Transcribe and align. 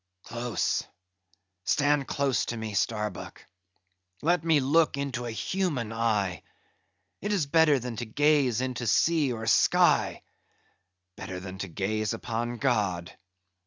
Close! 0.23 0.83
stand 1.63 2.07
close 2.07 2.47
to 2.47 2.57
me, 2.57 2.73
Starbuck; 2.73 3.45
let 4.23 4.43
me 4.43 4.59
look 4.59 4.97
into 4.97 5.27
a 5.27 5.31
human 5.31 5.93
eye; 5.93 6.41
it 7.21 7.31
is 7.31 7.45
better 7.45 7.77
than 7.77 7.95
to 7.97 8.05
gaze 8.07 8.61
into 8.61 8.87
sea 8.87 9.31
or 9.31 9.45
sky; 9.45 10.23
better 11.15 11.39
than 11.39 11.59
to 11.59 11.67
gaze 11.67 12.15
upon 12.15 12.57
God. 12.57 13.13